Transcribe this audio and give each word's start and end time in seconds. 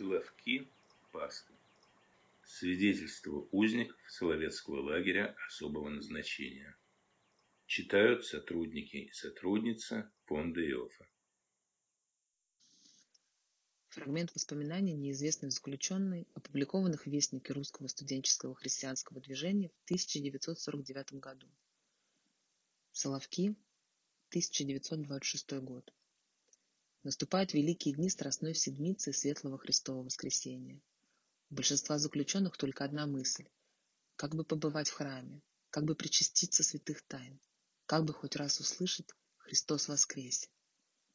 Соловки 0.00 0.66
пасты. 1.12 1.52
Свидетельство 2.42 3.46
узников 3.52 3.98
Соловецкого 4.08 4.80
лагеря 4.80 5.36
особого 5.46 5.90
назначения. 5.90 6.74
Читают 7.66 8.24
сотрудники 8.24 8.96
и 8.96 9.12
сотрудница 9.12 10.10
фонда 10.24 10.66
Иофа. 10.66 11.06
Фрагмент 13.90 14.34
воспоминаний 14.34 14.94
неизвестной 14.94 15.50
заключенной, 15.50 16.26
опубликованных 16.32 17.02
в 17.02 17.10
Вестнике 17.10 17.52
Русского 17.52 17.86
студенческого 17.88 18.54
христианского 18.54 19.20
движения 19.20 19.68
в 19.68 19.84
1949 19.84 21.20
году. 21.20 21.46
Соловки, 22.92 23.54
1926 24.30 25.52
год. 25.60 25.92
Наступают 27.02 27.54
великие 27.54 27.94
дни 27.94 28.10
Страстной 28.10 28.54
Седмицы 28.54 29.08
и 29.08 29.14
Светлого 29.14 29.56
Христового 29.56 30.04
Воскресения. 30.04 30.82
У 31.48 31.54
большинства 31.54 31.96
заключенных 31.96 32.58
только 32.58 32.84
одна 32.84 33.06
мысль– 33.06 33.48
как 34.16 34.34
бы 34.34 34.44
побывать 34.44 34.90
в 34.90 34.92
храме, 34.92 35.40
как 35.70 35.84
бы 35.84 35.94
причаститься 35.94 36.62
святых 36.62 37.00
тайн, 37.00 37.40
как 37.86 38.04
бы 38.04 38.12
хоть 38.12 38.36
раз 38.36 38.60
услышать 38.60 39.08
«Христос 39.38 39.88
воскресе». 39.88 40.50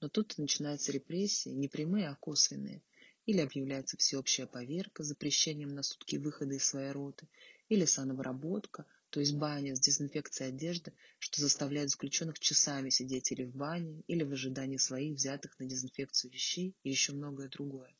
Но 0.00 0.08
тут 0.08 0.36
начинаются 0.36 0.90
репрессии, 0.90 1.50
не 1.50 1.68
прямые, 1.68 2.08
а 2.08 2.16
косвенные. 2.16 2.82
Или 3.24 3.38
объявляется 3.38 3.96
всеобщая 3.96 4.48
поверка 4.48 5.04
с 5.04 5.06
запрещением 5.06 5.76
на 5.76 5.84
сутки 5.84 6.16
выхода 6.16 6.54
из 6.54 6.64
своей 6.64 6.90
роты, 6.90 7.28
или 7.68 7.84
санобработка, 7.84 8.84
то 9.10 9.20
есть 9.20 9.34
баня 9.34 9.74
с 9.74 9.80
дезинфекцией 9.80 10.50
одежды, 10.50 10.92
что 11.18 11.40
заставляет 11.40 11.90
заключенных 11.90 12.38
часами 12.38 12.90
сидеть 12.90 13.32
или 13.32 13.44
в 13.44 13.54
бане, 13.54 14.02
или 14.06 14.22
в 14.22 14.32
ожидании 14.32 14.76
своих 14.76 15.14
взятых 15.14 15.58
на 15.58 15.66
дезинфекцию 15.66 16.30
вещей 16.30 16.76
и 16.82 16.90
еще 16.90 17.12
многое 17.12 17.48
другое. 17.48 17.94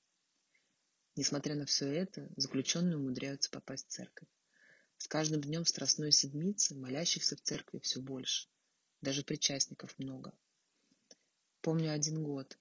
Несмотря 1.16 1.54
на 1.54 1.66
все 1.66 1.88
это, 1.88 2.30
заключенные 2.36 2.96
умудряются 2.96 3.50
попасть 3.50 3.88
в 3.88 3.90
церковь. 3.90 4.28
С 4.98 5.08
каждым 5.08 5.40
днем 5.40 5.64
страстной 5.64 6.12
седмицы 6.12 6.74
молящихся 6.74 7.36
в 7.36 7.40
церкви 7.40 7.78
все 7.78 8.00
больше. 8.00 8.48
Даже 9.00 9.22
причастников 9.22 9.98
много. 9.98 10.32
Помню 11.60 11.92
один 11.92 12.22
год. 12.22 12.58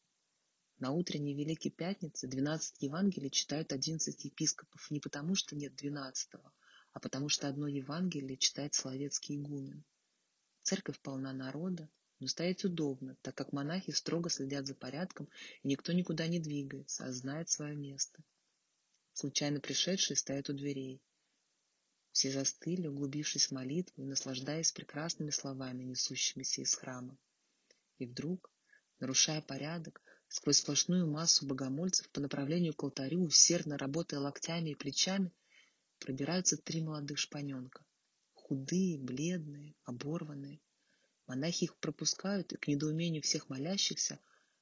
На 0.80 0.92
утренней 0.92 1.34
Великой 1.34 1.72
Пятнице 1.72 2.28
двенадцать 2.28 2.82
Евангелий 2.82 3.32
читают 3.32 3.74
одиннадцать 3.74 4.24
епископов 4.24 4.90
не 4.92 5.00
потому, 5.00 5.36
что 5.36 5.56
нет 5.56 5.76
двенадцатого, 5.76 6.54
а 6.98 7.00
потому 7.00 7.30
что 7.30 7.48
одно 7.48 7.68
Евангелие 7.68 8.38
читает 8.38 8.74
Соловецкий 8.74 9.36
игумен. 9.36 9.84
Церковь 10.64 11.00
полна 11.00 11.32
народа, 11.32 11.88
но 12.20 12.26
стоять 12.26 12.66
удобно, 12.66 13.16
так 13.22 13.36
как 13.36 13.54
монахи 13.54 13.92
строго 13.92 14.32
следят 14.32 14.66
за 14.66 14.74
порядком, 14.74 15.30
и 15.62 15.68
никто 15.68 15.94
никуда 15.94 16.26
не 16.26 16.40
двигается, 16.40 17.06
а 17.06 17.12
знает 17.12 17.50
свое 17.50 17.76
место. 17.76 18.24
Случайно 19.14 19.60
пришедшие 19.60 20.18
стоят 20.18 20.50
у 20.50 20.54
дверей. 20.54 21.00
Все 22.14 22.32
застыли, 22.32 22.88
углубившись 22.88 23.50
в 23.50 23.52
молитву 23.52 24.04
наслаждаясь 24.04 24.72
прекрасными 24.72 25.30
словами, 25.30 25.84
несущимися 25.84 26.64
из 26.64 26.74
храма. 26.74 27.16
И 28.00 28.08
вдруг, 28.08 28.52
нарушая 29.00 29.44
порядок, 29.44 30.02
сквозь 30.30 30.58
сплошную 30.58 31.06
массу 31.06 31.46
богомольцев 31.46 32.10
по 32.10 32.22
направлению 32.22 32.74
к 32.74 32.82
алтарю, 32.82 33.22
усердно 33.22 33.78
работая 33.78 34.20
локтями 34.20 34.72
и 34.72 34.76
плечами, 34.76 35.32
пробираются 36.00 36.58
три 36.58 36.82
молодых 36.82 37.18
шпаненка. 37.18 37.86
Худые, 38.34 38.98
бледные, 38.98 39.76
оборванные. 39.84 40.62
Монахи 41.28 41.66
их 41.66 41.78
пропускают, 41.78 42.54
и 42.54 42.58
к 42.58 42.68
недоумению 42.68 43.22
всех 43.22 43.50
молящихся 43.50 44.20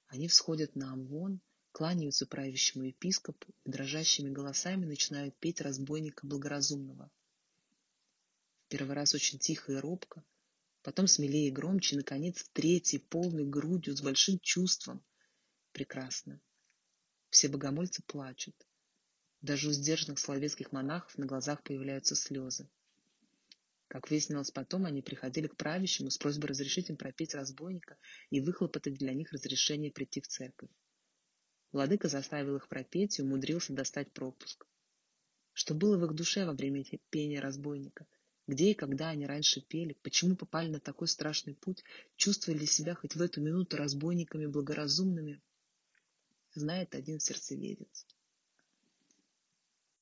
они 0.08 0.28
всходят 0.28 0.76
на 0.76 0.94
амвон, 0.94 1.42
кланяются 1.72 2.26
правящему 2.26 2.86
епископу 2.86 3.54
и 3.64 3.70
дрожащими 3.70 4.30
голосами 4.30 4.86
начинают 4.86 5.38
петь 5.38 5.62
разбойника 5.62 6.26
благоразумного. 6.26 7.12
В 8.66 8.68
первый 8.70 8.96
раз 8.96 9.14
очень 9.14 9.40
тихо 9.40 9.74
и 9.74 9.76
робко, 9.76 10.24
потом 10.82 11.08
смелее 11.08 11.50
и 11.50 11.52
громче, 11.52 11.96
и, 11.96 11.98
наконец, 11.98 12.38
в 12.38 12.50
третий, 12.50 12.98
полной 12.98 13.46
грудью, 13.46 13.96
с 13.96 14.02
большим 14.02 14.40
чувством. 14.40 15.04
Прекрасно. 15.72 16.42
Все 17.30 17.50
богомольцы 17.50 18.02
плачут. 18.04 18.56
Даже 19.46 19.70
у 19.70 19.72
сдержанных 19.72 20.18
словецких 20.18 20.72
монахов 20.72 21.20
на 21.20 21.28
глазах 21.28 21.62
появляются 21.62 22.16
слезы. 22.16 22.68
Как 23.88 24.10
выяснилось 24.10 24.50
потом, 24.50 24.88
они 24.88 25.04
приходили 25.04 25.46
к 25.46 25.56
правящему 25.56 26.10
с 26.10 26.18
просьбой 26.18 26.48
разрешить 26.48 26.90
им 26.90 26.98
пропеть 26.98 27.36
разбойника 27.36 27.96
и 28.32 28.42
выхлопотать 28.42 28.96
для 28.96 29.14
них 29.14 29.32
разрешение 29.32 29.92
прийти 29.92 30.20
в 30.20 30.28
церковь. 30.28 30.72
Владыка 31.72 32.08
заставил 32.08 32.56
их 32.56 32.68
пропеть 32.68 33.20
и 33.20 33.22
умудрился 33.22 33.72
достать 33.72 34.12
пропуск. 34.12 34.66
Что 35.54 35.76
было 35.76 35.96
в 36.00 36.06
их 36.06 36.16
душе 36.16 36.48
во 36.48 36.54
время 36.54 36.84
пения 37.12 37.40
разбойника? 37.40 38.08
Где 38.48 38.72
и 38.72 38.74
когда 38.74 39.10
они 39.10 39.28
раньше 39.28 39.62
пели? 39.62 39.94
Почему 40.02 40.36
попали 40.36 40.70
на 40.70 40.80
такой 40.80 41.08
страшный 41.08 41.54
путь? 41.54 41.84
Чувствовали 42.16 42.62
ли 42.62 42.66
себя 42.66 42.96
хоть 42.96 43.16
в 43.16 43.22
эту 43.22 43.42
минуту 43.42 43.78
разбойниками 43.78 44.48
благоразумными? 44.48 45.40
Знает 46.56 46.96
один 46.96 47.20
сердцеведец. 47.20 48.08